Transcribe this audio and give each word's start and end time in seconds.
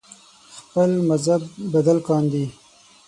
خپل 0.67 0.89
مذهب 1.09 1.41
بدل 1.73 1.97
کاندي 2.07 2.45